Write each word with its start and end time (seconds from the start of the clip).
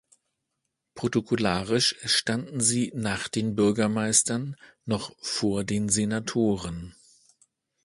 Protokollarisch 0.95 1.95
standen 2.05 2.59
sie 2.59 2.91
nach 2.95 3.27
den 3.27 3.55
Bürgermeistern, 3.55 4.55
noch 4.83 5.15
vor 5.21 5.63
den 5.63 5.89
Senatoren. 5.89 6.95